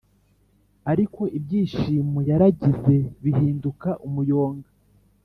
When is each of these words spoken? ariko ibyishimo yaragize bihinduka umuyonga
ariko 0.91 1.21
ibyishimo 1.37 2.19
yaragize 2.29 2.95
bihinduka 3.23 3.89
umuyonga 4.07 4.69